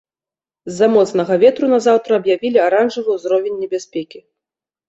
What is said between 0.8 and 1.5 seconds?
моцнага